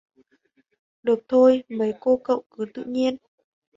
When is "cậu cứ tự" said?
2.23-2.83